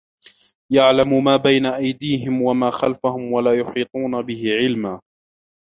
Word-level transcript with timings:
يَعْلَمُ 0.73 1.23
مَا 1.23 1.35
بَيْنَ 1.37 1.65
أَيْدِيهِمْ 1.65 2.41
وَمَا 2.41 2.69
خَلْفَهُمْ 2.69 3.31
وَلَا 3.33 3.53
يُحِيطُونَ 3.53 4.21
بِهِ 4.21 4.53
عِلْمًا 4.57 5.01